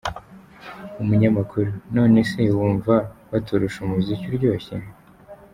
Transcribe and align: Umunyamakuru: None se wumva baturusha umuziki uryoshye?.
Umunyamakuru: 1.01 1.69
None 1.95 2.19
se 2.31 2.41
wumva 2.57 2.93
baturusha 3.31 3.77
umuziki 3.81 4.25
uryoshye?. 4.29 4.75